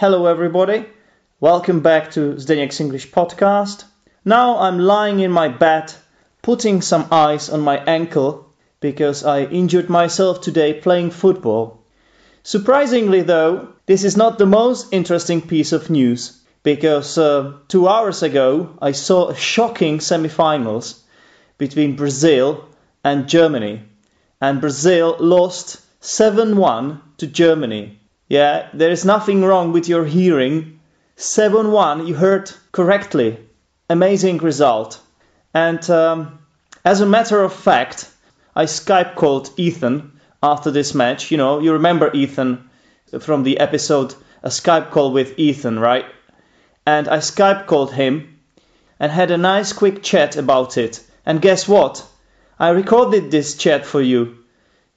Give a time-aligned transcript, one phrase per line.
[0.00, 0.86] Hello, everybody.
[1.40, 3.82] Welcome back to Zdenek's English podcast.
[4.24, 5.92] Now I'm lying in my bed,
[6.40, 8.48] putting some ice on my ankle
[8.78, 11.82] because I injured myself today playing football.
[12.44, 18.22] Surprisingly, though, this is not the most interesting piece of news because uh, two hours
[18.22, 21.02] ago I saw a shocking semi-finals
[21.58, 22.68] between Brazil
[23.02, 23.82] and Germany,
[24.40, 27.98] and Brazil lost 7-1 to Germany.
[28.28, 30.80] Yeah, there is nothing wrong with your hearing.
[31.16, 33.38] 7 1, you heard correctly.
[33.88, 35.00] Amazing result.
[35.54, 36.38] And um,
[36.84, 38.10] as a matter of fact,
[38.54, 41.30] I Skype called Ethan after this match.
[41.30, 42.68] You know, you remember Ethan
[43.20, 46.04] from the episode A Skype Call with Ethan, right?
[46.86, 48.38] And I Skype called him
[49.00, 51.00] and had a nice quick chat about it.
[51.24, 52.04] And guess what?
[52.58, 54.38] I recorded this chat for you.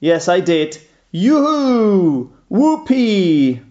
[0.00, 0.78] Yes, I did.
[1.12, 2.32] Yoo-hoo!
[2.52, 3.62] Whoopee!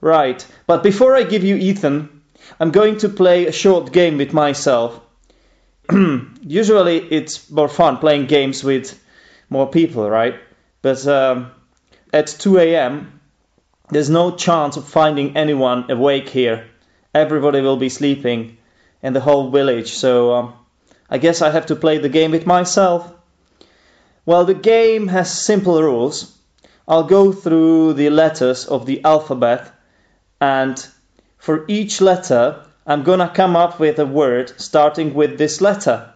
[0.00, 2.22] Right, but before I give you Ethan,
[2.58, 5.00] I'm going to play a short game with myself.
[6.42, 9.00] Usually it's more fun playing games with
[9.48, 10.34] more people, right?
[10.82, 11.52] But um,
[12.12, 13.20] at 2 a.m.,
[13.90, 16.66] there's no chance of finding anyone awake here.
[17.14, 18.56] Everybody will be sleeping
[19.04, 20.54] in the whole village, so um,
[21.08, 23.14] I guess I have to play the game with myself.
[24.26, 26.33] Well, the game has simple rules.
[26.86, 29.70] I'll go through the letters of the alphabet
[30.40, 30.86] and
[31.38, 36.12] for each letter I'm gonna come up with a word starting with this letter.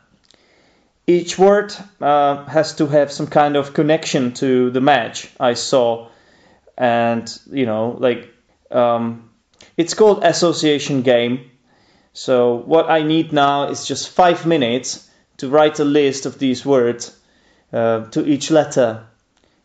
[1.07, 6.09] Each word uh, has to have some kind of connection to the match I saw,
[6.77, 8.29] and you know, like
[8.71, 9.31] um,
[9.79, 11.51] it's called association game.
[12.13, 15.09] So what I need now is just five minutes
[15.39, 17.17] to write a list of these words
[17.73, 19.08] uh, to each letter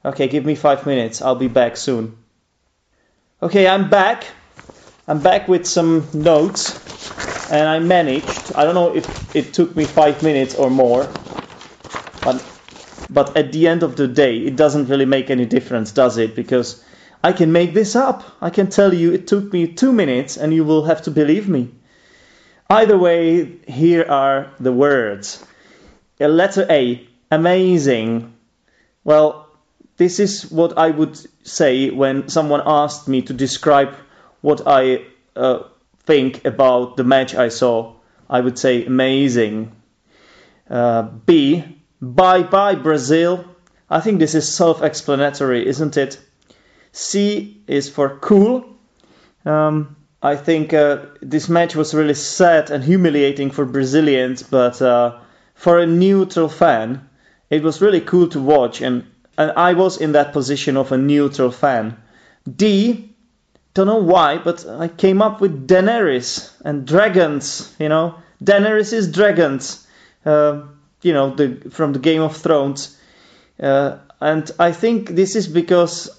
[0.05, 1.21] Okay, give me five minutes.
[1.21, 2.17] I'll be back soon.
[3.41, 4.25] Okay, I'm back.
[5.07, 8.53] I'm back with some notes, and I managed.
[8.55, 11.09] I don't know if it took me five minutes or more,
[12.23, 12.43] but
[13.09, 16.35] but at the end of the day, it doesn't really make any difference, does it?
[16.35, 16.83] Because
[17.23, 18.23] I can make this up.
[18.41, 21.47] I can tell you it took me two minutes, and you will have to believe
[21.47, 21.69] me.
[22.69, 25.45] Either way, here are the words.
[26.19, 28.33] A letter A, amazing.
[29.03, 29.42] Well,
[29.97, 31.17] this is what I would
[31.47, 33.95] say when someone asked me to describe
[34.41, 35.05] what I
[35.35, 35.63] uh,
[36.05, 37.95] think about the match I saw.
[38.29, 39.71] I would say amazing.
[40.69, 41.63] Uh, B,
[42.01, 43.45] bye bye Brazil.
[43.89, 46.19] I think this is self explanatory, isn't it?
[46.91, 48.65] C is for cool.
[49.45, 55.19] Um, I think uh, this match was really sad and humiliating for Brazilians, but uh,
[55.53, 57.09] for a neutral fan,
[57.49, 59.05] it was really cool to watch and
[59.37, 61.97] and I was in that position of a neutral fan.
[62.49, 63.09] D,
[63.73, 67.73] don't know why, but I came up with Daenerys and dragons.
[67.79, 69.87] You know, Daenerys is dragons.
[70.25, 70.63] Uh,
[71.01, 72.97] you know, the from the Game of Thrones,
[73.59, 76.09] uh, and I think this is because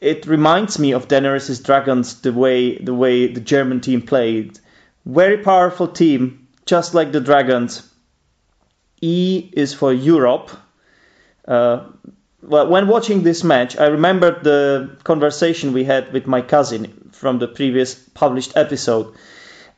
[0.00, 2.20] it reminds me of Daenerys' dragons.
[2.20, 4.58] The way the way the German team played,
[5.04, 7.88] very powerful team, just like the dragons.
[9.00, 10.50] E is for Europe.
[11.46, 11.84] Uh,
[12.42, 17.38] well, when watching this match, I remembered the conversation we had with my cousin from
[17.38, 19.14] the previous published episode.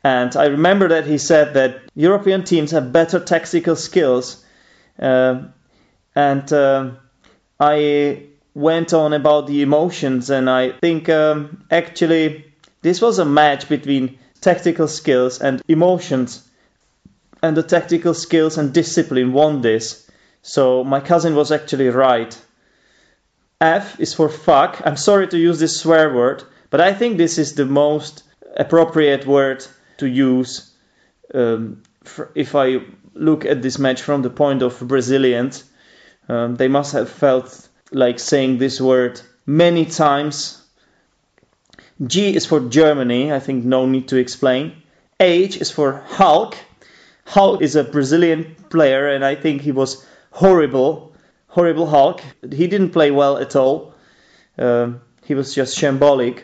[0.03, 4.43] And I remember that he said that European teams have better tactical skills.
[4.99, 5.43] Uh,
[6.15, 6.91] and uh,
[7.59, 8.23] I
[8.53, 12.45] went on about the emotions, and I think um, actually
[12.81, 16.47] this was a match between tactical skills and emotions.
[17.41, 20.04] And the tactical skills and discipline won this.
[20.47, 22.39] So my cousin was actually right.
[23.59, 24.79] F is for fuck.
[24.85, 28.21] I'm sorry to use this swear word, but I think this is the most
[28.55, 29.65] appropriate word
[29.97, 30.71] to use
[31.33, 31.81] um,
[32.35, 32.81] if I
[33.15, 35.63] look at this match from the point of Brazilians.
[36.29, 40.61] Um, they must have felt like saying this word many times.
[42.05, 44.73] G is for Germany, I think no need to explain.
[45.19, 46.55] H is for Hulk.
[47.25, 50.05] Hulk is a Brazilian player, and I think he was
[50.35, 51.15] horrible
[51.55, 52.21] horrible Hulk.
[52.51, 53.93] He didn't play well at all.
[54.57, 56.41] Um, he was just shambolic.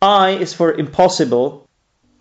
[0.00, 1.68] I is for impossible.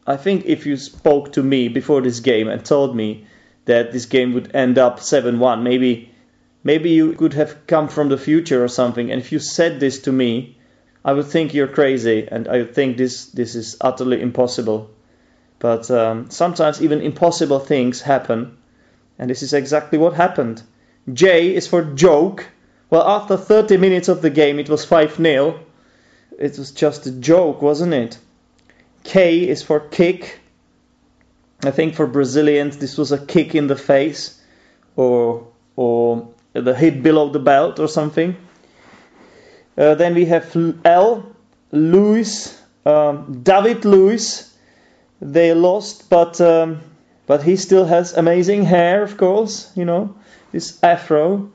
[0.08, 3.28] I think if you spoke to me before this game and told me
[3.66, 6.12] that this game would end up 7-1, maybe
[6.64, 9.12] maybe you could have come from the future or something.
[9.12, 10.58] And if you said this to me,
[11.06, 14.90] I would think you're crazy, and I would think this this is utterly impossible.
[15.60, 18.58] But um, sometimes even impossible things happen,
[19.20, 20.64] and this is exactly what happened.
[21.14, 22.46] J is for joke.
[22.90, 25.60] Well, after 30 minutes of the game, it was 5 0.
[26.38, 28.18] it was just a joke, wasn't it?
[29.04, 30.40] K is for kick.
[31.64, 34.42] I think for Brazilians this was a kick in the face
[34.96, 38.36] or or the hit below the belt or something.
[39.78, 41.36] Uh, then we have L,
[41.72, 44.54] Luiz, um, David Luiz.
[45.22, 46.82] They lost, but um,
[47.28, 49.72] but he still has amazing hair, of course.
[49.76, 50.16] You know
[50.52, 51.52] this afro,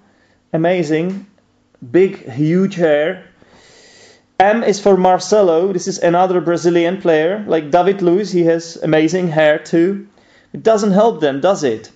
[0.53, 1.27] amazing,
[1.91, 3.27] big, huge hair.
[4.39, 5.73] M is for Marcelo.
[5.73, 8.33] This is another Brazilian player, like David Luiz.
[8.33, 10.09] He has amazing hair too.
[10.53, 11.91] It doesn't help them, does it?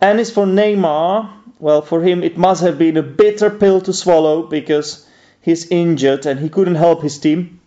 [0.00, 1.30] N is for Neymar.
[1.58, 5.06] Well, for him, it must have been a bitter pill to swallow because
[5.40, 7.60] he's injured and he couldn't help his team.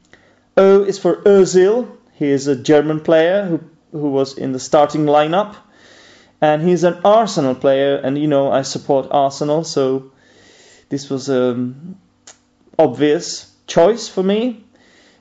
[0.56, 1.88] O is for Ozil.
[2.14, 3.60] He is a German player who,
[3.92, 5.56] who was in the starting lineup.
[6.42, 10.12] And he's an Arsenal player, and you know, I support Arsenal, so
[10.90, 11.98] this was a um,
[12.78, 14.64] obvious choice for me.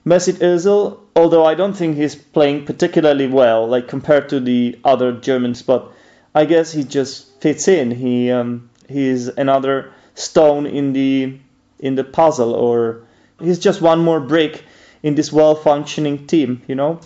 [0.06, 5.12] Mesut Ozil, although I don't think he's playing particularly well, like compared to the other
[5.12, 5.92] Germans, but
[6.34, 7.90] I guess he just fits in.
[7.90, 11.38] He um, he's another stone in the
[11.78, 13.02] in the puzzle, or
[13.40, 14.64] he's just one more brick
[15.02, 16.62] in this well-functioning team.
[16.66, 17.00] You know,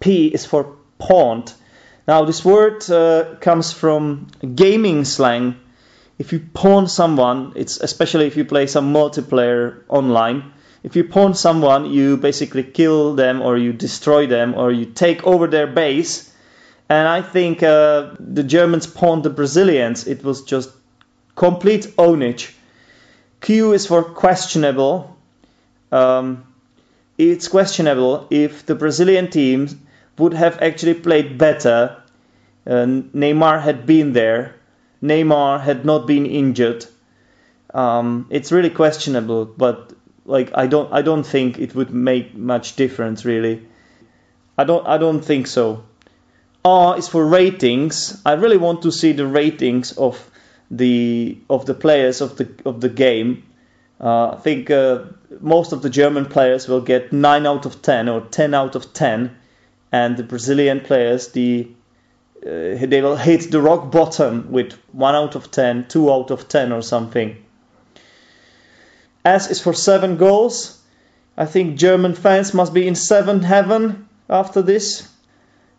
[0.00, 1.52] P is for pawned.
[2.06, 5.56] Now this word uh, comes from gaming slang
[6.18, 10.52] if you pawn someone, it's especially if you play some multiplayer online.
[10.82, 15.24] If you pawn someone, you basically kill them or you destroy them or you take
[15.24, 16.32] over their base.
[16.88, 20.06] And I think uh, the Germans pawned the Brazilians.
[20.06, 20.70] It was just
[21.34, 22.52] complete ownage.
[23.40, 25.16] Q is for questionable.
[25.92, 26.44] Um,
[27.18, 29.85] it's questionable if the Brazilian team
[30.18, 32.02] would have actually played better.
[32.66, 34.56] Uh, Neymar had been there
[35.02, 36.86] Neymar had not been injured.
[37.72, 39.92] Um, it's really questionable, but
[40.24, 43.66] like I don't I don't think it would make much difference really.
[44.56, 45.84] I don't I don't think so.
[46.64, 48.20] R is for ratings.
[48.24, 50.30] I really want to see the ratings of
[50.70, 53.44] the of the players of the of the game.
[54.00, 55.04] Uh, I think uh,
[55.40, 58.92] most of the German players will get nine out of ten or ten out of
[58.92, 59.36] ten,
[59.96, 61.68] and the Brazilian players the
[62.46, 66.48] uh, they will hit the rock bottom with 1 out of ten, two out of
[66.48, 67.36] 10 or something.
[69.24, 70.80] S is for 7 goals.
[71.36, 75.08] I think German fans must be in 7 heaven after this.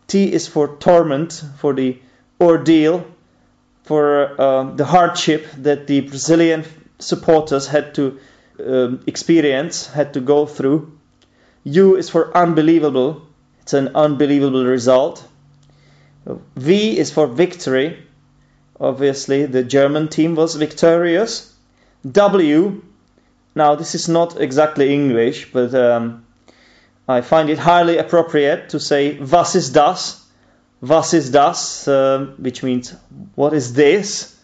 [0.08, 1.98] T is for torment, for the
[2.40, 3.04] ordeal,
[3.84, 6.64] for uh, the hardship that the Brazilian
[6.98, 8.18] supporters had to
[8.66, 10.98] um, experience, had to go through.
[11.64, 13.27] U is for unbelievable.
[13.68, 15.22] It's an unbelievable result.
[16.56, 18.02] V is for victory.
[18.80, 21.52] Obviously, the German team was victorious.
[22.10, 22.82] W,
[23.54, 26.24] now this is not exactly English, but um,
[27.06, 30.24] I find it highly appropriate to say was ist das?
[30.80, 31.86] Was ist das?
[31.86, 32.94] Uh, which means
[33.34, 34.34] what is this?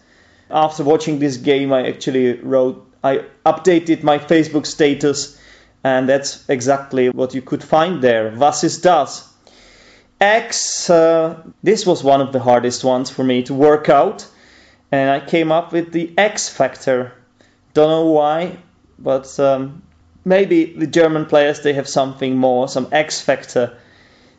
[0.51, 5.39] After watching this game, I actually wrote, I updated my Facebook status,
[5.85, 8.31] and that's exactly what you could find there.
[8.35, 9.31] Was ist das?
[10.21, 14.27] X, uh, this was one of the hardest ones for me to work out,
[14.91, 17.13] and I came up with the X factor.
[17.75, 18.57] Don't know why,
[18.99, 19.83] but um,
[20.25, 23.77] maybe the German players they have something more, some X factor.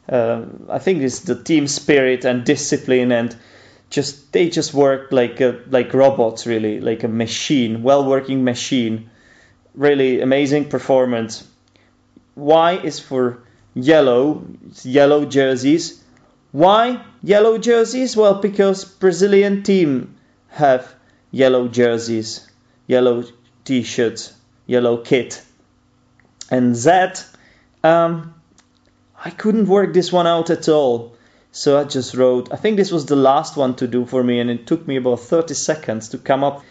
[0.10, 3.36] Uh, I think it's the team spirit and discipline, and
[3.92, 9.12] just they just work like a, like robots, really, like a machine, well working machine.
[9.76, 11.48] Really amazing performance.
[12.36, 14.46] Y is for yellow,
[14.84, 16.04] yellow jerseys.
[16.52, 18.16] Why yellow jerseys?
[18.16, 20.16] Well, because Brazilian team
[20.50, 20.94] have
[21.32, 22.50] yellow jerseys,
[22.88, 23.26] yellow
[23.66, 24.34] t-shirts,
[24.66, 25.42] yellow kit.
[26.50, 27.26] And that,
[27.84, 28.34] um,
[29.24, 31.16] I couldn't work this one out at all.
[31.52, 34.40] So I just wrote, I think this was the last one to do for me,
[34.40, 36.64] and it took me about 30 seconds to come up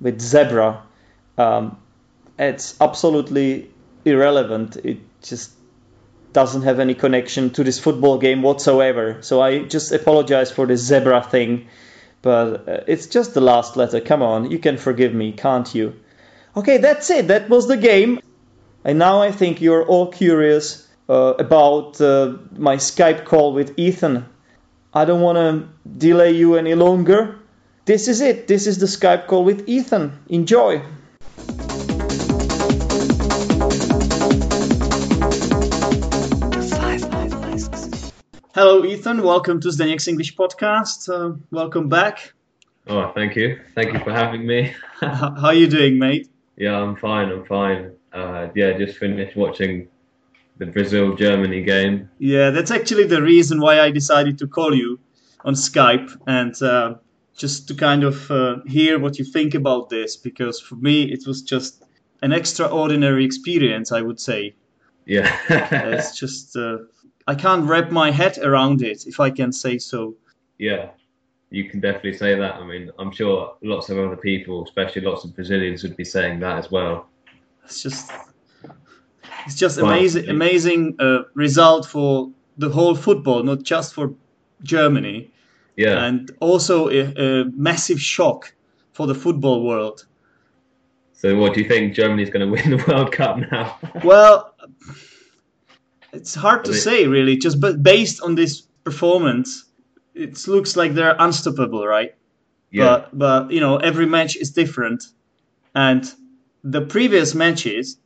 [0.00, 0.82] with zebra.
[1.38, 1.78] Um,
[2.38, 3.70] it's absolutely
[4.04, 4.76] irrelevant.
[4.76, 5.52] It just
[6.32, 9.18] doesn't have any connection to this football game whatsoever.
[9.22, 11.68] So I just apologize for the zebra thing,
[12.22, 14.00] but uh, it's just the last letter.
[14.00, 15.94] Come on, you can forgive me, can't you?
[16.56, 17.28] Okay, that's it.
[17.28, 18.20] That was the game.
[18.84, 24.26] And now I think you're all curious uh, about uh, my Skype call with Ethan.
[24.92, 27.38] I don't want to delay you any longer.
[27.84, 28.46] This is it.
[28.46, 30.20] This is the Skype call with Ethan.
[30.28, 30.82] Enjoy.
[38.54, 39.24] Hello, Ethan.
[39.24, 41.08] Welcome to the Zdenek's English podcast.
[41.12, 42.34] Uh, welcome back.
[42.86, 43.58] Oh, thank you.
[43.74, 44.72] Thank you for having me.
[45.00, 46.28] How are you doing, mate?
[46.56, 47.32] Yeah, I'm fine.
[47.32, 47.96] I'm fine.
[48.12, 49.88] Uh, yeah, just finished watching
[50.58, 52.08] the Brazil Germany game.
[52.20, 55.00] Yeah, that's actually the reason why I decided to call you
[55.44, 56.94] on Skype and uh,
[57.36, 61.26] just to kind of uh, hear what you think about this because for me it
[61.26, 61.82] was just
[62.22, 64.54] an extraordinary experience, I would say.
[65.06, 66.78] Yeah, it's just uh,
[67.26, 70.14] I can't wrap my head around it, if I can say so.
[70.58, 70.90] Yeah,
[71.50, 72.54] you can definitely say that.
[72.56, 76.40] I mean, I'm sure lots of other people, especially lots of Brazilians, would be saying
[76.40, 77.08] that as well.
[77.64, 78.12] It's just,
[79.46, 84.12] it's just amazing, amazing uh, result for the whole football, not just for
[84.62, 85.30] Germany.
[85.76, 88.54] Yeah, and also a, a massive shock
[88.92, 90.06] for the football world.
[91.12, 93.78] So, what do you think Germany's going to win the World Cup now?
[94.04, 94.54] well,
[96.14, 97.36] it's hard to say, really.
[97.36, 99.64] Just but based on this performance,
[100.14, 102.14] it looks like they're unstoppable, right?
[102.70, 102.84] Yeah.
[102.84, 105.04] But but you know, every match is different,
[105.74, 106.02] and
[106.62, 107.98] the previous matches,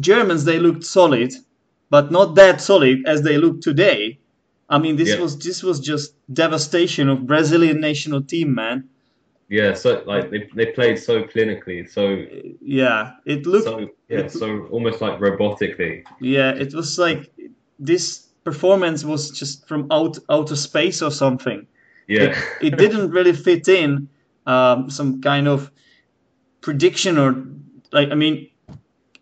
[0.00, 1.32] Germans they looked solid,
[1.90, 4.18] but not that solid as they look today.
[4.68, 5.20] I mean, this Yeah.
[5.20, 8.88] was this was just devastation of Brazilian national team, man.
[9.48, 12.02] yeah, so like they they played so clinically, so
[12.62, 16.04] Yeah, it looked so yeah, so almost like robotically.
[16.20, 17.32] Yeah, it was like
[17.78, 21.66] this performance was just from out outer space or something.
[22.08, 24.08] Yeah, It didn't really fit in
[24.46, 25.70] um, some kind of
[26.60, 27.44] prediction or
[27.92, 28.50] like I mean,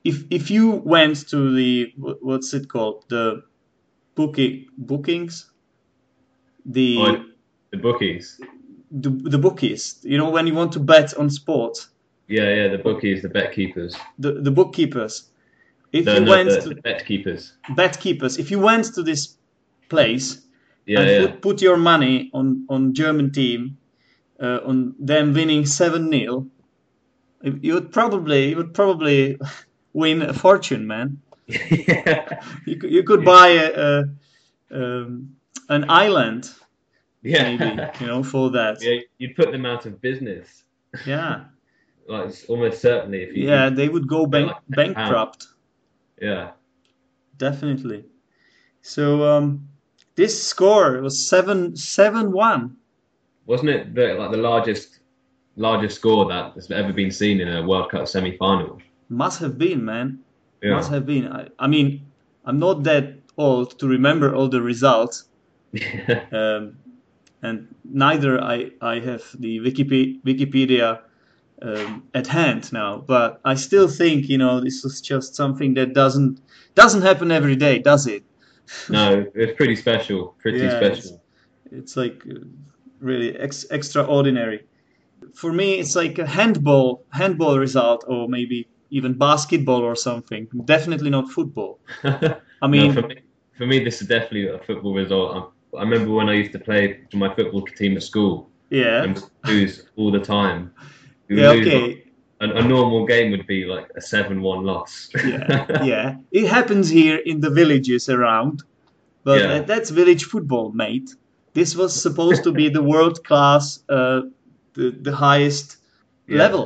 [0.04, 3.42] if if you went to the what's it called the
[4.14, 5.50] booking bookings,
[6.66, 7.24] the Oh,
[7.70, 8.40] the bookies.
[8.90, 11.88] the, the bookies, you know, when you want to bet on sports,
[12.28, 13.96] Yeah, yeah, the bookies, the bet keepers.
[14.18, 15.30] the the bookkeepers.
[15.92, 17.52] If No, you no, went the, to the bet keepers.
[17.76, 19.36] bet keepers, if you went to this
[19.88, 20.42] place
[20.86, 23.78] Yeah, and yeah, put, your money on on German team
[24.40, 26.50] uh, on them winning seven 0
[27.42, 29.38] you would probably you would probably
[29.92, 31.20] win a fortune, man.
[31.46, 34.04] yeah, You could, you could buy a, a
[34.72, 35.36] um,
[35.68, 36.50] an island
[37.22, 37.42] yeah.
[37.56, 38.78] maybe you know for that.
[38.80, 40.64] yeah, you'd put them out of business.
[41.04, 41.44] Yeah,
[42.08, 43.48] Like it's almost certainly if you.
[43.48, 45.46] yeah, they would go bank, like bankrupt
[46.20, 46.50] Yeah.
[47.38, 48.04] definitely.
[48.82, 49.68] So um,
[50.16, 52.76] this score was seven seven one.
[53.46, 54.98] Wasn't it the, like the largest
[55.56, 58.80] largest score that has ever been seen in a World Cup semi-final?
[59.08, 60.18] Must have been, man.
[60.62, 60.74] Yeah.
[60.76, 61.28] Must have been.
[61.28, 62.06] I, I mean,
[62.44, 65.24] I'm not that old to remember all the results,
[66.32, 66.76] um,
[67.42, 71.00] and neither I, I have the Wikipedia, Wikipedia
[71.62, 73.04] um, at hand now.
[73.06, 76.40] But I still think you know this is just something that doesn't
[76.74, 78.24] doesn't happen every day, does it?
[78.88, 80.36] no, it's pretty special.
[80.40, 81.22] Pretty Yeah, special.
[81.70, 82.40] It's like uh,
[83.00, 84.60] really ex- extraordinary.
[85.34, 90.48] For me, it's like a handball handball result, or maybe even basketball or something.
[90.64, 91.80] Definitely not football.
[92.04, 93.14] I mean, no, for me,
[93.56, 95.52] for me, this is definitely a football result.
[95.74, 99.04] I, I remember when I used to play for my football team at school yeah,
[99.04, 100.72] and lose all the time.
[101.38, 102.04] Yeah, okay.
[102.40, 105.08] a, a normal game would be like a seven-one loss.
[105.24, 106.16] yeah, yeah.
[106.32, 108.62] It happens here in the villages around,
[109.24, 109.48] but Yeah.
[109.48, 111.10] that, that's village football, mate.
[111.54, 114.22] This was supposed to be the world class, uh,
[114.74, 115.76] the the highest
[116.26, 116.38] Yeah.
[116.38, 116.64] level.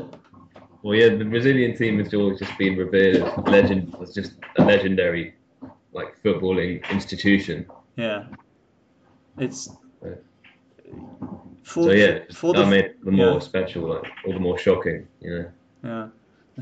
[0.83, 4.65] Well, yeah, the Brazilian team has always just been revered as legend, as just a
[4.65, 5.35] legendary,
[5.93, 7.67] like footballing institution.
[7.97, 8.27] Yeah,
[9.39, 9.69] it's.
[11.67, 13.39] For So yeah, for that the made the more yeah.
[13.41, 15.51] special, like all the more shocking, you know.
[15.83, 16.09] yeah.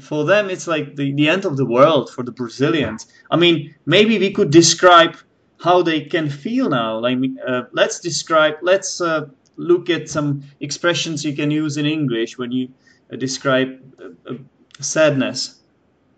[0.01, 3.07] For them, it's like the, the end of the world for the Brazilians.
[3.31, 5.17] I mean, maybe we could describe
[5.61, 6.99] how they can feel now.
[6.99, 12.39] Like, uh, let's describe, let's uh, look at some expressions you can use in English
[12.39, 12.71] when you
[13.13, 14.39] uh, describe uh, uh,
[14.81, 15.61] sadness.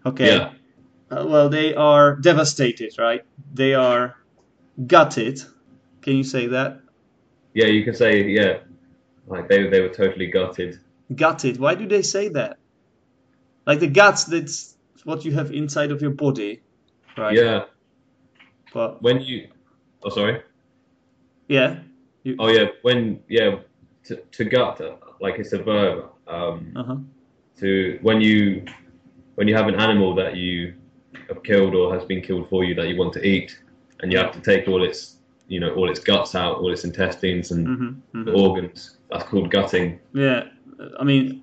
[0.06, 0.36] Okay.
[0.36, 0.52] Yeah.
[1.10, 3.24] Uh, well, they are devastated, right?
[3.52, 4.14] They are
[4.86, 5.42] gutted.
[6.02, 6.80] Can you say that?
[7.52, 8.58] Yeah, you can say yeah,
[9.26, 10.80] like they they were totally gutted.
[11.14, 11.58] Gutted.
[11.58, 12.58] Why do they say that?
[13.66, 16.62] Like the guts, that's what you have inside of your body,
[17.16, 17.36] right?
[17.36, 17.64] Yeah,
[18.72, 19.48] But when you,
[20.02, 20.42] oh sorry,
[21.48, 21.80] yeah,
[22.22, 23.56] you, oh yeah, when yeah,
[24.04, 24.80] to, to gut,
[25.20, 26.10] like it's a verb.
[26.28, 26.96] Um, uh-huh.
[27.58, 28.64] to when you
[29.36, 30.74] when you have an animal that you
[31.28, 33.58] have killed or has been killed for you that you want to eat,
[34.00, 35.16] and you have to take all its
[35.48, 38.95] you know all its guts out, all its intestines and hmm the organs.
[39.10, 40.00] That's called gutting.
[40.14, 40.44] Yeah,
[40.98, 41.42] I mean,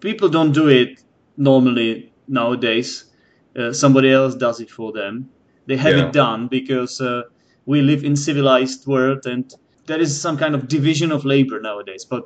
[0.00, 1.02] people don't do it
[1.36, 3.04] normally nowadays.
[3.56, 5.28] Uh, somebody else does it for them.
[5.66, 6.06] They have Yeah.
[6.06, 7.22] it done because uh,
[7.66, 9.52] we live in civilized world and
[9.86, 12.04] there is some kind of division of labor nowadays.
[12.04, 12.24] But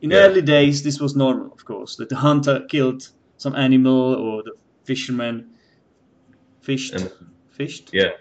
[0.00, 0.18] in Yeah.
[0.26, 4.52] early days, this was normal, of course, that the hunter killed some animal or the
[4.84, 5.50] fisherman
[6.60, 7.10] fished, And-
[7.50, 8.12] fished, Yeah.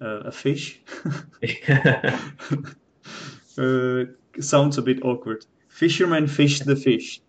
[0.00, 0.80] uh, a fish.
[3.58, 4.04] uh,
[4.40, 5.44] sounds a bit awkward.
[5.68, 7.20] Fisherman fished the fish.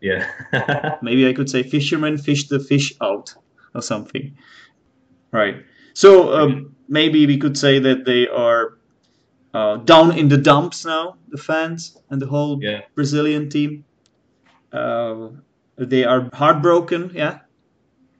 [0.00, 0.26] yeah.
[1.02, 3.34] Maybe I could say fisherman fished the fish out
[3.74, 4.36] or something.
[5.32, 5.56] Right.
[5.92, 8.78] So um, maybe we could say that they are
[9.54, 12.80] uh, down in the dumps now, the fans and the whole yeah.
[12.94, 13.84] Brazilian team.
[14.72, 15.28] Uh,
[15.76, 17.40] they are heartbroken, yeah,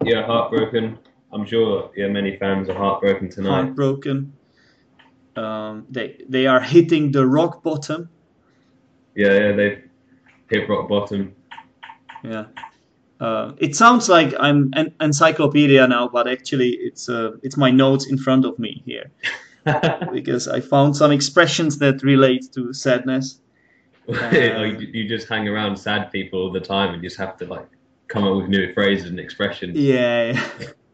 [0.05, 0.27] Yeah.
[0.27, 0.99] Heartbroken.
[1.33, 1.91] I'm sure.
[1.97, 2.09] Yeah.
[2.09, 3.51] Many fans are heartbroken tonight.
[3.51, 4.33] heartbroken.
[5.37, 8.09] Um, they they are hitting the rock bottom.
[9.15, 9.33] Yeah.
[9.33, 9.53] Yeah.
[9.53, 9.91] They've
[10.49, 11.35] hit rock bottom.
[12.23, 12.47] Yeah.
[13.21, 18.07] Uh, it sounds like I'm an encyclopedia now, but actually it's uh, it's my notes
[18.11, 19.11] in front of me here
[20.13, 23.41] because I found some expressions that relate to sadness.
[24.09, 27.69] Like, you just hang around sad people all the time and just have to like
[28.09, 29.79] come up with new phrases and expressions.
[29.79, 30.33] Yeah,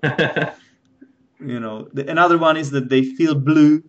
[1.40, 1.88] you know.
[1.94, 3.82] The, another one is that they feel blue.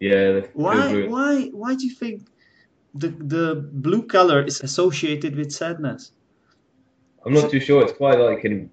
[0.00, 0.32] yeah.
[0.32, 0.88] they Why?
[0.92, 1.10] blue.
[1.10, 1.50] Why?
[1.52, 2.22] Why do you think
[2.94, 6.12] the the blue color is associated with sadness?
[7.24, 7.82] I'm not too sure.
[7.82, 8.70] It's quite like an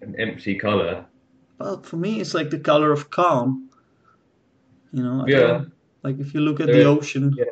[0.00, 1.04] an empty color.
[1.58, 3.70] Well, for me, it's like the color of calm.
[4.92, 5.24] You know.
[5.28, 5.64] Yeah.
[6.02, 7.34] Like if you look at There the is- ocean.
[7.38, 7.44] yeah.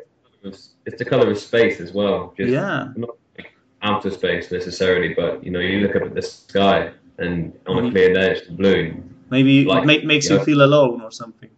[0.43, 2.33] It's, the color of space as well.
[2.35, 2.87] Just Yeah.
[2.95, 3.53] not like
[3.83, 7.81] outer space necessarily, but you know, you look up at the sky and on a
[7.81, 7.91] Mhm.
[7.91, 8.95] clear day it's blue.
[9.29, 11.49] Maybe Like, it make, makes you feel alone or something.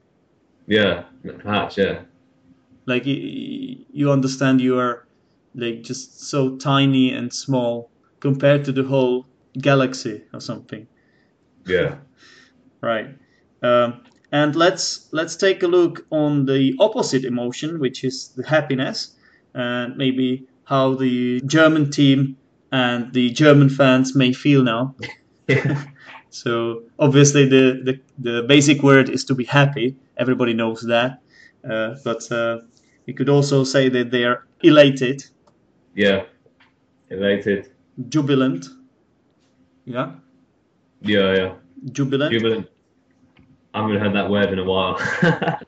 [0.68, 1.04] Yeah,
[1.40, 1.78] perhaps.
[1.78, 2.02] Yeah,
[2.86, 5.08] Like you, you understand you are
[5.56, 9.28] like just so tiny and small compared to the whole
[9.60, 10.88] galaxy or something.
[11.66, 11.98] yeah,
[12.82, 13.16] Right.
[13.62, 19.16] Um, and let's let's take a look on the opposite emotion, which is the happiness,
[19.54, 22.38] and maybe how the German team
[22.72, 24.96] and the German fans may feel now.
[26.34, 29.96] So obviously the, the, the basic word is to be happy.
[30.18, 31.22] Everybody knows that.
[31.70, 32.60] Uh, but uh,
[33.08, 35.24] we could also say that they are elated,
[35.96, 36.24] yeah.
[37.10, 37.72] Elated.
[38.10, 38.66] jubilant.
[39.86, 40.14] Yeah,
[41.02, 41.54] Yeah, yeah.
[41.92, 42.32] jubilant.
[42.32, 42.68] Jubilant.
[43.74, 44.98] I haven't heard that word in a while.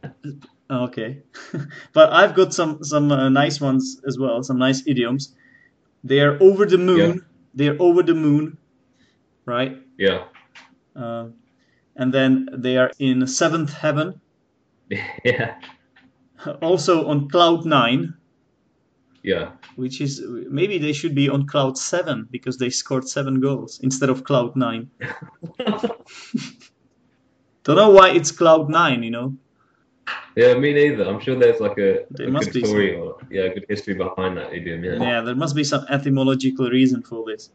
[0.68, 1.22] Okay,
[1.94, 4.42] but I've got some some uh, nice ones as well.
[4.42, 5.36] Some nice idioms.
[6.04, 6.98] They are over the moon.
[7.00, 7.22] Yeah.
[7.54, 8.58] They are over the moon,
[9.46, 9.78] right?
[10.00, 10.26] yeah,
[10.96, 11.28] Uh,
[11.96, 14.20] and then they are in seventh heaven.
[15.24, 15.56] yeah,
[16.62, 18.14] Also on cloud nine.
[19.24, 19.52] yeah.
[19.76, 24.10] which is maybe they should be on cloud seven because they scored seven goals instead
[24.10, 24.90] of cloud nine.
[27.64, 29.36] Don't know why it's cloud nine, you know.
[30.36, 31.06] Yeah, me neither.
[31.08, 33.66] I'm sure there's like a, There a must good be story or yeah, a good
[33.68, 34.84] history behind that idiom.
[34.84, 35.02] Yeah.
[35.02, 37.50] Yeah, there must be some etymological reason for this.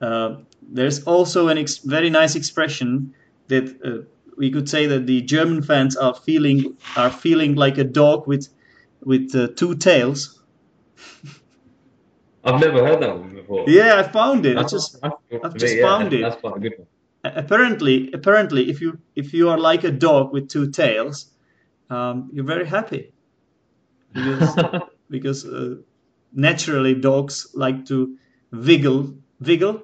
[0.00, 3.12] Uh, there's also an ex- very nice expression
[3.48, 4.06] that uh,
[4.40, 8.48] we could say that the German fans are feeling are feeling like a dog with
[9.04, 10.20] with uh, two tails.
[12.44, 13.68] I've never heard that one before.
[13.68, 14.56] Yeah, I found it.
[14.56, 16.22] I just that's, I've just yeah, found it.
[16.22, 16.88] That's quite a good one.
[17.42, 21.26] apparently apparently if you if you are like a dog with two tails
[21.96, 23.02] um, you're very happy
[24.14, 24.54] because
[25.16, 25.74] because uh,
[26.32, 28.16] naturally dogs like to
[28.68, 29.02] wiggle
[29.50, 29.82] wiggle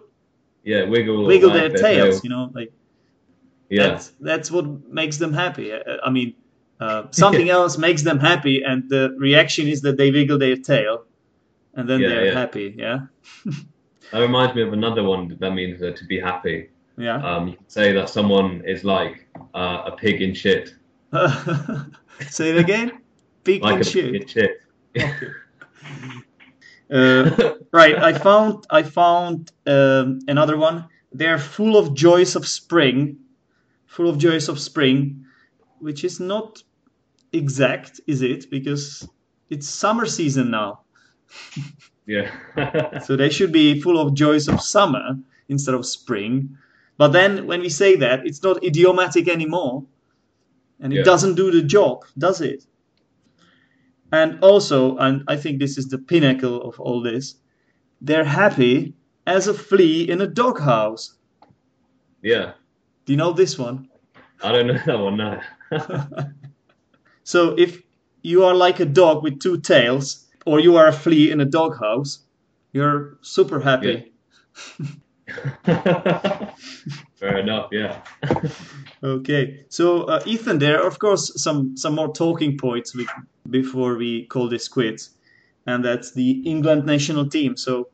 [0.64, 1.26] yeah, wiggle.
[1.26, 2.20] wiggle wag their tails tail.
[2.24, 2.72] you know like
[3.68, 6.35] Yeah, that's that's what makes them happy Uh, i mean
[6.81, 11.05] uh, something else makes them happy and the reaction is that they wiggle their tail
[11.74, 12.35] and then Yeah, they're yeah.
[12.40, 12.98] happy yeah
[14.12, 16.68] that reminds me of another one that means uh, to be happy.
[16.96, 20.74] yeah Um, you say that someone is like uh, a pig in shit,
[22.37, 22.88] say it again
[23.44, 24.52] pig like a shit pig in shit.
[24.96, 25.31] Okay.
[26.90, 30.87] Uh, right, I found I found um, another one.
[31.12, 33.18] They're full of joys of spring,
[33.87, 35.25] full of joys of spring,
[35.81, 36.62] which is not
[37.33, 38.51] exact, is it?
[38.51, 39.09] Because
[39.51, 40.81] it's summer season now,
[42.07, 45.18] yeah, so they should be full of joys of summer
[45.49, 46.57] instead of spring.
[46.99, 49.85] But then when we say that, it's not idiomatic anymore,
[50.81, 51.03] and it Yeah.
[51.05, 52.64] doesn't do the job, does it?
[54.12, 57.35] And also, and I think this is the pinnacle of all this,
[58.01, 58.94] they're happy
[59.27, 61.14] as a flea in a doghouse.
[62.22, 62.53] yeah.
[63.06, 63.88] Do you know this one?
[64.42, 65.16] I don't know that one.
[65.16, 65.40] No.
[67.24, 67.82] So if
[68.22, 71.44] you are like a dog with two tails, or you are a flea in a
[71.44, 72.20] doghouse,
[72.72, 74.12] you're super happy.
[77.16, 77.68] Fair enough.
[77.72, 78.02] Yeah.
[79.02, 83.06] Okay, so uh, Ethan, there are of course some some more talking points we,
[83.48, 85.10] before we call this quits,
[85.66, 87.56] and that's the England national team.
[87.56, 87.88] So,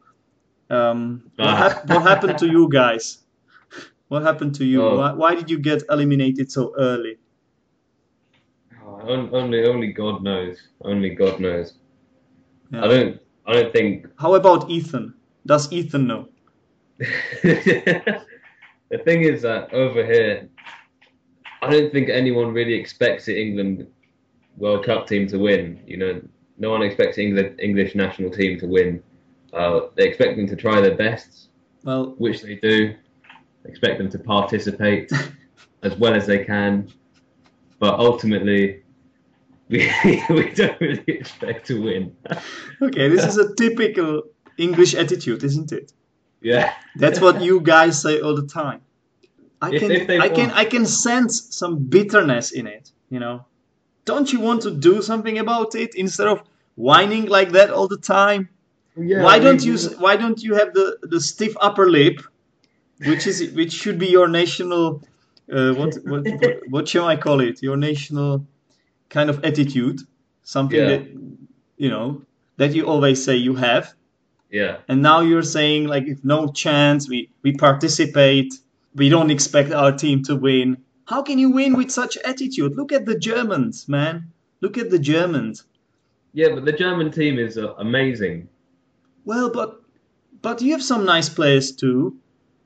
[0.70, 1.57] um, what, Ah.
[1.57, 3.18] hap- what happened to you guys?
[4.12, 4.83] What happened to you?
[4.83, 4.98] Oh.
[4.98, 7.16] Why, why did you get eliminated so early?
[8.85, 10.59] Oh, only only God knows.
[10.83, 11.72] Only God knows.
[12.70, 12.85] Yeah.
[12.85, 15.14] I don't I don't think How about Ethan?
[15.46, 16.29] Does Ethan know?
[17.42, 20.46] the thing is that over here,
[21.62, 23.87] I don't think anyone really expects the England
[24.59, 25.81] World Cup team to win.
[25.87, 26.20] You know,
[26.59, 29.03] no one expects England English national team to win.
[29.55, 31.48] Uh, they expect them to try their best,
[31.83, 32.94] Well, which they do.
[33.64, 35.11] Expect them to participate
[35.83, 36.88] as well as they can,
[37.79, 38.83] but ultimately,
[39.68, 39.90] we
[40.31, 42.16] we don't really expect to win.
[42.81, 44.22] okay, this is a typical
[44.59, 45.92] English attitude, isn't it?
[46.40, 46.75] yeah.
[46.96, 48.81] That's what you guys say all the time.
[49.61, 52.90] I If- can, if I can, I can sense some bitterness in it.
[53.11, 53.46] You know,
[54.05, 56.42] don't you want to do something about it instead of
[56.75, 58.48] whining like that all the time?
[58.96, 59.79] Yeah, why don't you?
[59.98, 62.20] Why don't you have the the stiff upper lip,
[63.07, 65.03] which is which should be your national,
[65.53, 67.62] uh, what, what what what shall I call it?
[67.62, 68.47] Your national
[69.09, 70.01] kind of attitude,
[70.43, 70.88] something Yeah.
[70.93, 71.03] that
[71.77, 72.23] you know
[72.59, 73.95] that you always say you have
[74.51, 74.77] Yeah.
[74.88, 78.53] and now you're saying like if no chance we we participate
[78.95, 82.93] we don't expect our team to win how can you win with such attitude look
[82.93, 84.15] at the germans man
[84.61, 85.65] look at the germans
[86.35, 88.49] Yeah, but the German team is uh, amazing.
[89.25, 89.81] well but
[90.43, 92.17] but you have some nice players too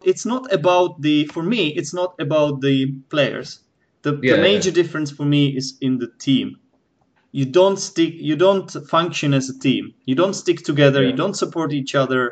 [0.06, 2.76] it's not about the for me it's not about the
[3.10, 3.60] players.
[4.02, 4.74] The, Yeah, the major yeah.
[4.80, 6.56] difference for me is in the team.
[7.32, 9.94] You don't stick you don't function as a team.
[10.06, 12.22] You don't stick together you don't support each other.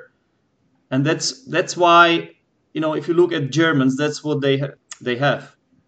[0.90, 2.30] And that's that's why
[2.74, 5.42] you know if you look at germans that's what they ha- they have.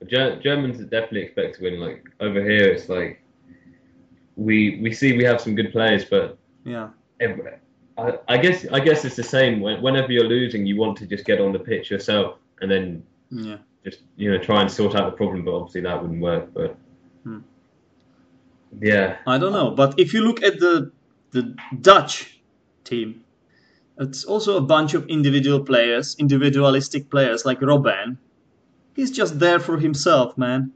[0.06, 1.80] Ger- Germans definitely expect to win.
[1.80, 3.22] Like over here, it's like
[4.36, 6.90] we we see we have some good players, but yeah.
[7.20, 7.40] ev-
[7.98, 9.60] I, I guess I guess it's the same.
[9.60, 13.58] Whenever you're losing, you want to just get on the pitch yourself and then yeah
[13.84, 15.44] just you know try and sort out the problem.
[15.44, 16.52] But obviously that wouldn't work.
[16.52, 16.76] But
[17.24, 17.38] Hmm.
[18.80, 20.92] yeah, I don't know, but if you look at the
[21.30, 22.40] the Dutch
[22.84, 23.24] team,
[23.98, 28.18] it's also a bunch of individual players, individualistic players like Robben.
[28.94, 30.72] He's just there for himself, man.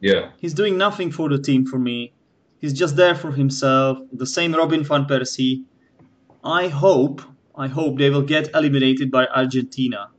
[0.00, 2.12] yeah, He's doing nothing for the team for me.
[2.60, 3.98] He's just there for himself.
[4.12, 5.64] The same Robin van Persie.
[6.44, 7.22] I hope,
[7.56, 10.10] I hope they will get eliminated by Argentina,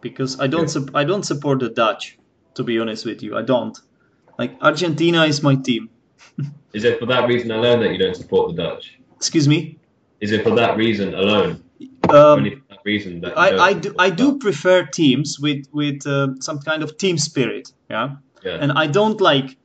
[0.00, 2.16] because I don't, sup- I don't support the Dutch.
[2.54, 3.78] To be honest with you, I don't.
[4.36, 5.88] Like Argentina is my team.
[6.72, 8.98] is it for that reason alone that you don't support the Dutch?
[9.16, 9.78] Excuse me.
[10.20, 11.62] Is it for that reason alone?
[12.08, 16.58] Um, that reason that I, I do I do prefer teams with with uh, some
[16.58, 18.16] kind of team spirit, yeah.
[18.42, 18.58] Yeah.
[18.60, 19.56] And I don't like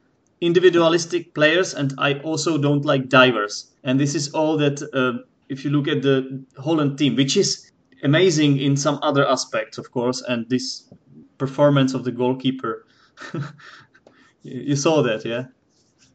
[0.41, 3.71] individualistic players, and I also don't like divers.
[3.83, 4.81] And this is all that.
[4.93, 7.71] Uh, if you look at the Holland team, which is
[8.03, 10.89] amazing in some other aspects, of course, and this
[11.37, 12.85] performance of the goalkeeper,
[14.43, 15.45] you saw that, yeah.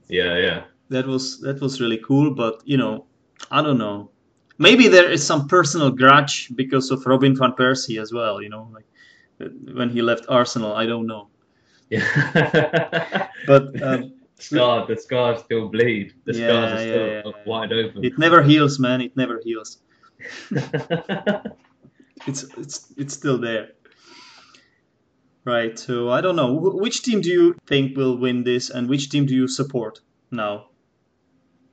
[0.08, 0.64] yeah, yeah.
[0.88, 3.06] That was that was really cool, but you know,
[3.50, 4.10] I don't know.
[4.58, 8.42] Maybe there is some personal grudge because of Robin van Persie as well.
[8.42, 8.84] You know, like
[9.72, 10.72] when he left Arsenal.
[10.74, 11.28] I don't know,
[11.88, 13.28] Yeah.
[13.46, 16.12] but um, scar, the scars still bleed.
[16.24, 17.32] The Yeah, scars are still yeah, yeah.
[17.46, 18.04] wide open.
[18.04, 19.00] it never heals, man.
[19.00, 19.78] It never heals.
[22.26, 23.68] It's it's it's still there.
[25.44, 25.78] Right.
[25.78, 26.54] So I don't know.
[26.58, 30.00] Wh- Which team do you think will win this, and which team do you support
[30.30, 30.66] now?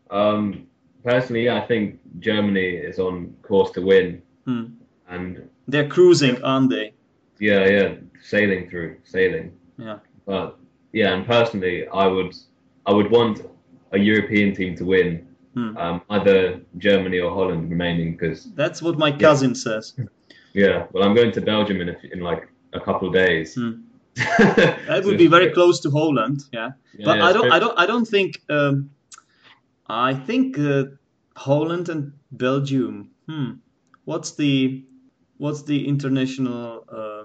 [0.09, 0.67] um,
[1.03, 4.65] personally, yeah, I think Germany is on course to win, Hmm.
[5.09, 6.93] and They're cruising, aren't they?
[7.39, 9.51] yeah, yeah, sailing through, sailing.
[9.77, 9.99] Yeah.
[10.25, 10.57] But
[10.93, 12.33] yeah, and personally, I would,
[12.87, 13.41] I would want
[13.91, 15.75] a European team to win, Hmm.
[15.77, 19.95] um, either Germany or Holland remaining, because That's what my cousin says.
[20.53, 23.55] yeah, well, I'm going to Belgium in a, in like a couple of days.
[23.55, 23.71] Hmm.
[24.15, 26.71] that would be very close to Holland, yeah.
[27.05, 28.41] but I don't, I don't, I don't think.
[28.49, 28.89] Um,
[29.89, 30.85] I think uh,
[31.35, 33.11] Holland and Belgium.
[33.27, 33.51] Hmm.
[34.05, 34.83] What's the,
[35.37, 37.23] what's the international uh,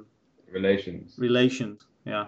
[0.51, 1.15] relations.
[1.19, 1.79] relation?
[2.05, 2.27] Yeah.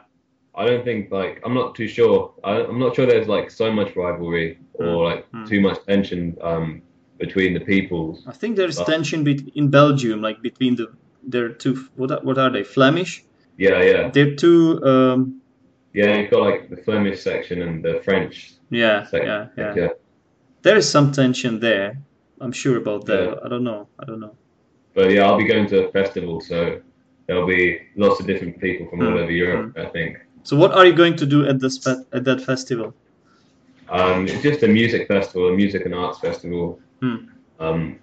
[0.57, 2.33] I don't think like I'm not too sure.
[2.45, 5.49] I, I'm not sure there's like so much rivalry or like Mm.
[5.49, 6.83] too much tension um,
[7.19, 8.25] between the peoples.
[8.27, 10.87] I think there's Well- tension bet- in Belgium, like between the
[11.27, 11.75] their two.
[11.97, 12.65] What are, what are they?
[12.65, 13.25] Flemish.
[13.57, 14.83] Yeah, yeah, They're two.
[14.85, 15.41] Um,
[15.93, 16.17] yeah.
[16.19, 19.49] You've got like the Flemish section and the French yeah, section.
[19.57, 19.89] yeah, yeah.
[20.63, 21.99] There is some tension there.
[22.41, 23.23] I'm sure about that.
[23.25, 23.35] Yeah.
[23.45, 23.87] I don't know.
[23.99, 24.35] I don't know.
[24.95, 26.81] But yeah, I'll be going to a festival, so
[27.27, 29.77] there'll be lots of different people from all Mm, over Europe.
[29.79, 30.19] I think.
[30.45, 32.95] So what are you going to do at this fe- at that festival?
[33.89, 37.17] Um, it's just a music festival, a music and arts festival, Hmm.
[37.59, 37.99] um,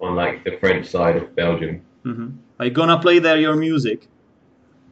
[0.00, 1.80] on like the French side of Belgium.
[2.04, 4.08] hmm Are you gonna play there your music?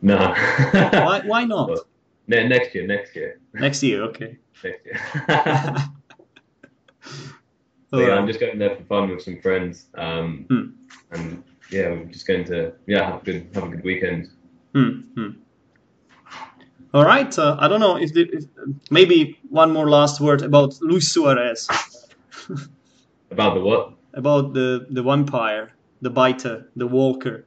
[0.03, 0.17] No.
[1.07, 1.23] Why?
[1.25, 1.69] Why not?
[1.71, 1.87] Well,
[2.29, 4.39] ne- next year, next year, Next year, okay.
[4.65, 4.99] next year.
[7.91, 9.87] So, yeah, I'm just going there for fun with some friends.
[9.95, 10.67] Um, Hmm.
[11.13, 14.29] and yeah, we're just going to yeah have a good have a good weekend.
[14.75, 15.31] Hmm, hmm.
[16.95, 17.37] All right.
[17.39, 18.45] Uh, I don't know if, the, if
[18.91, 21.69] maybe one more last word about Luis Suarez,
[23.31, 23.93] About the what?
[24.15, 27.45] about the the vampire, the biter, the walker,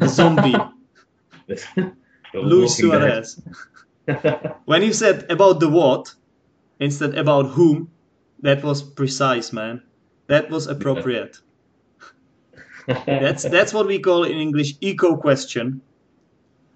[0.00, 0.54] the zombie,
[1.46, 1.92] The-
[2.34, 3.40] Luis Suarez.
[4.64, 6.14] When you said about the what
[6.80, 7.90] instead about whom,
[8.40, 9.82] that was precise, man.
[10.28, 11.36] That was appropriate.
[13.06, 15.82] That's that's what we call in English echo question.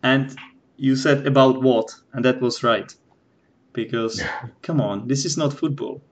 [0.03, 0.37] And
[0.77, 2.95] you said about what, and that was right.
[3.73, 4.23] Because
[4.63, 6.03] come on, this is not football.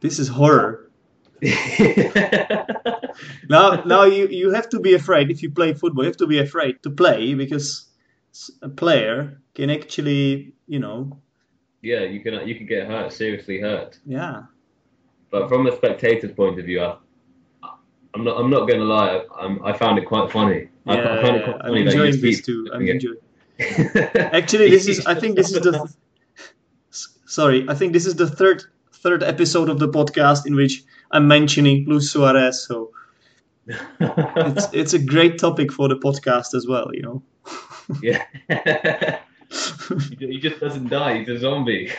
[0.00, 0.90] This is horror.
[3.48, 6.26] Now now you, you have to be afraid if you play football, you have to
[6.26, 7.88] be afraid to play because
[8.62, 11.20] a player can actually, you know,
[11.82, 13.98] yeah, you can you can get hurt, seriously hurt.
[14.06, 14.44] yeah.
[15.30, 16.96] But from a spectator's point of view, I,
[18.14, 19.08] I'm not I'm not going to lie.
[19.16, 20.68] I, I'm, I found it quite funny.
[20.86, 22.70] Yeah, I found it quite I'm funny you enjoying this too.
[22.72, 23.18] I'm enjoying.
[24.16, 25.04] Actually, this is.
[25.06, 25.92] I think this is the.
[27.26, 31.26] Sorry, I think this is the third third episode of the podcast in which I'm
[31.26, 32.64] mentioning Luis Suarez.
[32.66, 32.92] So
[33.66, 36.88] it's it's a great topic for the podcast as well.
[36.92, 37.22] You know.
[38.02, 38.24] yeah.
[40.18, 41.18] he just doesn't die.
[41.18, 41.92] He's a zombie.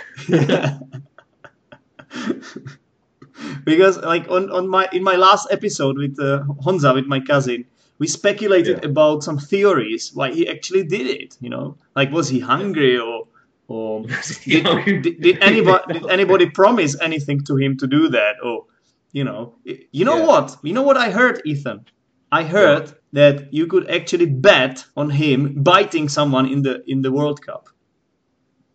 [3.66, 7.66] Because like on, on my in my last episode with uh, Honza with my cousin,
[8.00, 8.90] we speculated Yeah.
[8.92, 11.36] about some theories why he actually did it.
[11.42, 13.28] You know, like was he hungry or
[13.68, 14.04] or
[14.46, 18.36] did, did, did anybody did anybody promise anything to him to do that?
[18.44, 18.66] Or
[19.12, 19.56] you know
[19.92, 20.28] you know Yeah.
[20.28, 20.58] what?
[20.64, 21.86] You know what I heard Ethan?
[22.32, 27.12] I heard that you could actually bet on him biting someone in the in the
[27.12, 27.70] World Cup.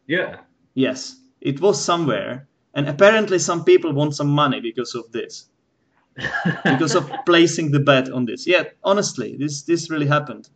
[0.07, 0.41] Yeah.
[0.75, 1.17] yes.
[1.41, 5.49] It was somewhere and apparently some people want some money because of this
[6.65, 10.49] because of placing the bet on this yeah honestly this this really happened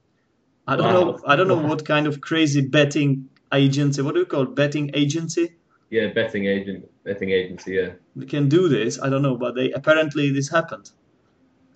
[0.66, 4.26] I don't know I don't know what kind of crazy betting agency what do you
[4.26, 4.54] call it?
[4.54, 5.54] betting agency
[5.90, 7.74] yeah, betting agent, betting agency.
[7.74, 7.90] Yeah.
[8.16, 8.98] they can do this.
[9.00, 10.90] I don't know, but they apparently this happened.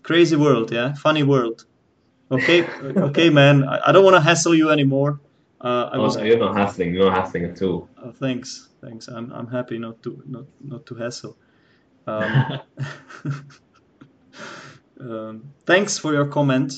[0.03, 1.67] Crazy world, yeah, funny world.
[2.33, 2.65] Okay,
[3.09, 3.63] okay, man.
[3.65, 5.21] I, I don't want to hassle you anymore.
[5.61, 6.17] Uh, I Oh, was.
[6.17, 6.95] you're not hassling.
[6.95, 7.89] You're not hassling at all.
[8.03, 9.09] uh, thanks, thanks.
[9.09, 11.37] I'm I'm happy not to not not to hassle.
[12.07, 12.61] Um,
[15.01, 16.73] um, thanks for your comment.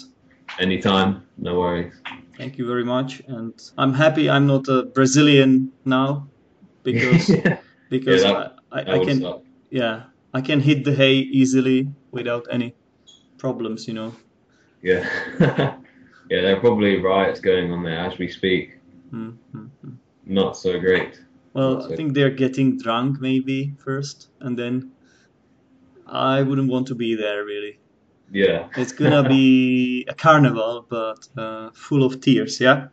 [0.59, 1.27] Anytime.
[1.39, 1.95] No worries.
[2.37, 6.29] Thank you very much, and I'm happy I'm not a Brazilian now
[6.83, 7.59] because yeah,
[7.91, 9.43] because that- I, I, that I can suck.
[9.71, 12.75] yeah I can hit the hay easily without any
[13.39, 14.15] problems, you know.
[14.83, 15.09] Yeah.
[15.41, 15.77] yeah,
[16.29, 18.79] there are probably riots going on there as we speak.
[19.13, 19.97] Mm, mm, mm.
[20.27, 21.21] Not so great.
[21.53, 24.93] Well, I think they're getting drunk maybe first, and then
[26.07, 27.79] I wouldn't want to be there really.
[28.31, 28.69] Yeah.
[28.77, 32.61] It's gonna be a carnival, but uh, full of tears.
[32.61, 32.89] Yeah.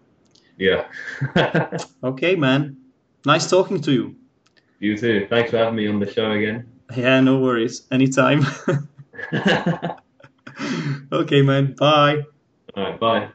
[0.58, 0.88] Yeah.
[2.04, 2.78] Okay, man.
[3.26, 4.16] Nice talking to you.
[4.80, 5.28] you too.
[5.30, 6.66] Thanks for having me on the show again.
[6.96, 7.84] Yeah, no worries.
[7.92, 8.46] Anytime.
[11.12, 11.76] okay, man.
[11.78, 12.24] Bye.
[12.76, 13.00] All right.
[13.00, 13.30] Bye.